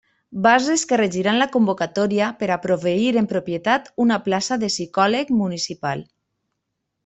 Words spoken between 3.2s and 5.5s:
en propietat una plaça de psicòleg